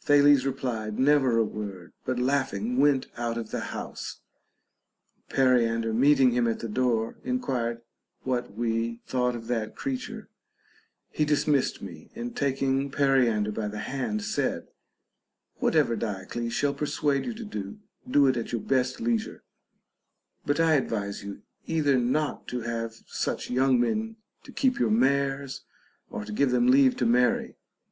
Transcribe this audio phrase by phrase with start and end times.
[0.00, 3.84] Thales replied never a word, but laughing went THE BANQUET OF THE SEVEN WISE MEN.
[3.84, 4.20] H out of the house.
[5.54, 7.82] Periander, meeting him at the door, enquired
[8.24, 10.28] what we thought of that creature;
[11.12, 14.66] he dismissed me, and taking Periander by the hand, said,
[15.60, 17.78] Whatsoever Diocles shall persuade you to do,
[18.10, 19.44] do it at your best leisure;
[20.44, 25.62] but I advise you either not to have such young men to keep your mares,
[26.10, 27.54] or to give them leave to marry.